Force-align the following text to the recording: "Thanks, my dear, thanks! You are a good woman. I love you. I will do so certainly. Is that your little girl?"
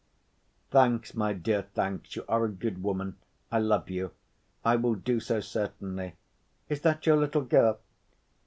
"Thanks, 0.71 1.13
my 1.13 1.31
dear, 1.31 1.61
thanks! 1.75 2.15
You 2.15 2.25
are 2.27 2.43
a 2.45 2.49
good 2.49 2.81
woman. 2.81 3.17
I 3.51 3.59
love 3.59 3.87
you. 3.87 4.09
I 4.65 4.75
will 4.75 4.95
do 4.95 5.19
so 5.19 5.41
certainly. 5.41 6.15
Is 6.69 6.81
that 6.81 7.05
your 7.05 7.17
little 7.17 7.43
girl?" 7.43 7.77